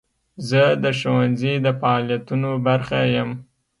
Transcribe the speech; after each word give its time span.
زه 0.49 0.61
د 0.83 0.85
ښوونځي 0.99 1.53
د 1.65 1.67
فعالیتونو 1.79 2.49
برخه 2.67 2.99
یم. 3.15 3.29